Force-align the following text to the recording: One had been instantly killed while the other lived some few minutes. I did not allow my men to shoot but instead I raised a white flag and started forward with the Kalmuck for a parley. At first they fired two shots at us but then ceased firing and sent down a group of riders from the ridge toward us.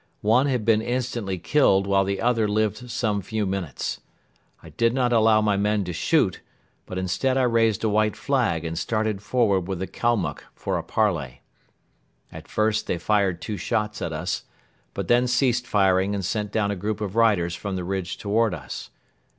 One 0.25 0.47
had 0.47 0.65
been 0.65 0.81
instantly 0.81 1.37
killed 1.37 1.85
while 1.85 2.03
the 2.03 2.21
other 2.21 2.47
lived 2.47 2.89
some 2.89 3.21
few 3.21 3.45
minutes. 3.45 4.01
I 4.63 4.69
did 4.69 4.95
not 4.95 5.13
allow 5.13 5.41
my 5.41 5.57
men 5.57 5.83
to 5.83 5.93
shoot 5.93 6.41
but 6.87 6.97
instead 6.97 7.37
I 7.37 7.43
raised 7.43 7.83
a 7.83 7.87
white 7.87 8.15
flag 8.15 8.65
and 8.65 8.79
started 8.79 9.21
forward 9.21 9.67
with 9.67 9.77
the 9.77 9.85
Kalmuck 9.85 10.43
for 10.55 10.79
a 10.79 10.83
parley. 10.83 11.43
At 12.31 12.47
first 12.47 12.87
they 12.87 12.97
fired 12.97 13.43
two 13.43 13.57
shots 13.57 14.01
at 14.01 14.11
us 14.11 14.45
but 14.95 15.07
then 15.07 15.27
ceased 15.27 15.67
firing 15.67 16.15
and 16.15 16.25
sent 16.25 16.51
down 16.51 16.71
a 16.71 16.75
group 16.75 16.99
of 16.99 17.15
riders 17.15 17.53
from 17.53 17.75
the 17.75 17.83
ridge 17.83 18.17
toward 18.17 18.55
us. 18.55 18.89